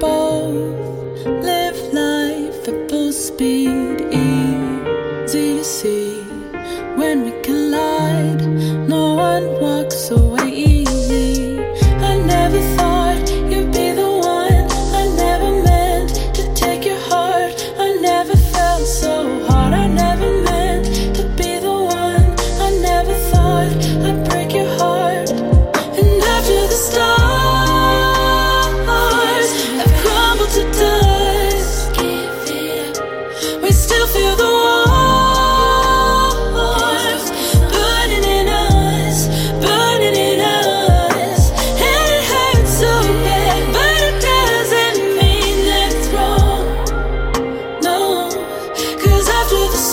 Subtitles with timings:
[0.00, 6.17] both live life at full speed, easy to see.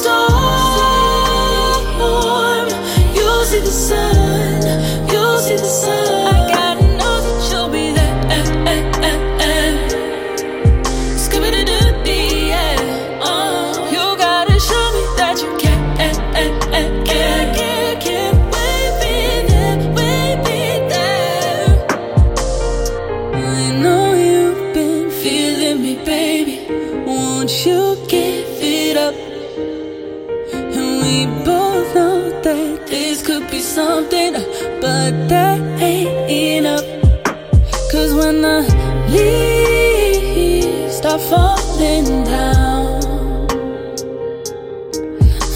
[0.05, 1.85] Storm,
[3.15, 4.61] you'll see the sun,
[5.11, 6.35] you'll see the sun.
[6.35, 8.13] I gotta know that you'll be there.
[11.23, 13.19] Scooby-Doo-doo-dee, yeah.
[13.29, 15.79] Uh, you gotta show me that you can.
[16.05, 18.69] Eh, eh, eh, can, can, can, we
[19.01, 19.15] be
[19.49, 20.11] there, we
[20.45, 20.61] be
[20.93, 21.69] there.
[23.33, 26.55] I know you've been feeling me, baby.
[27.07, 27.81] Won't you
[31.25, 34.33] we both know that this could be something,
[34.81, 36.85] but that ain't enough.
[37.91, 38.61] Cause when the
[39.09, 43.47] leaves start falling down,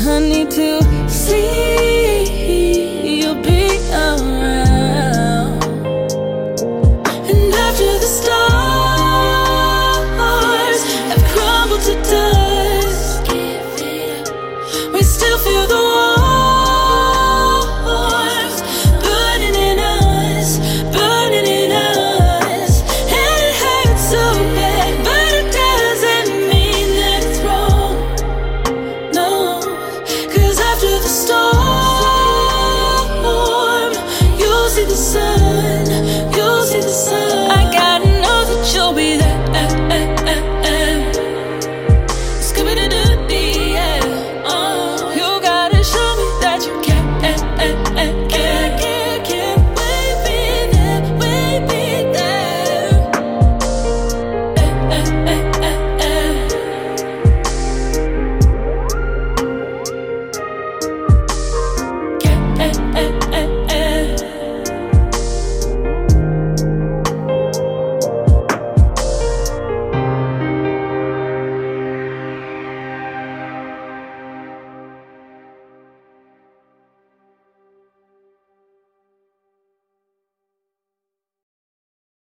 [0.07, 1.59] I need to see
[3.19, 5.63] you'll be around.
[7.29, 8.09] And after the
[36.35, 37.58] you'll see the sun,